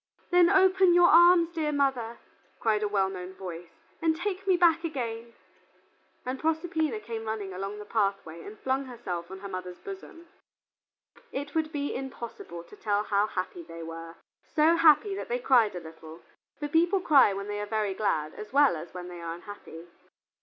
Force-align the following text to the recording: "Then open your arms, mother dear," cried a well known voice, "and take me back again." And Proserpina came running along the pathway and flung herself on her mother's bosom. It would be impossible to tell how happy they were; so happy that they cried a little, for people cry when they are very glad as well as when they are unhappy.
"Then 0.31 0.49
open 0.49 0.95
your 0.95 1.09
arms, 1.09 1.55
mother 1.57 2.17
dear," 2.17 2.19
cried 2.59 2.81
a 2.81 2.87
well 2.87 3.07
known 3.07 3.35
voice, 3.35 3.69
"and 4.01 4.15
take 4.15 4.47
me 4.47 4.57
back 4.57 4.83
again." 4.83 5.35
And 6.25 6.39
Proserpina 6.39 6.99
came 6.99 7.25
running 7.27 7.53
along 7.53 7.77
the 7.77 7.85
pathway 7.85 8.41
and 8.41 8.57
flung 8.61 8.85
herself 8.85 9.29
on 9.29 9.41
her 9.41 9.47
mother's 9.47 9.77
bosom. 9.77 10.27
It 11.31 11.53
would 11.53 11.71
be 11.71 11.93
impossible 11.95 12.63
to 12.63 12.75
tell 12.75 13.03
how 13.03 13.27
happy 13.27 13.61
they 13.61 13.83
were; 13.83 14.15
so 14.55 14.75
happy 14.75 15.13
that 15.13 15.29
they 15.29 15.37
cried 15.37 15.75
a 15.75 15.79
little, 15.79 16.23
for 16.57 16.67
people 16.67 16.99
cry 16.99 17.31
when 17.33 17.45
they 17.47 17.61
are 17.61 17.67
very 17.67 17.93
glad 17.93 18.33
as 18.33 18.51
well 18.51 18.75
as 18.75 18.95
when 18.95 19.07
they 19.07 19.21
are 19.21 19.35
unhappy. 19.35 19.85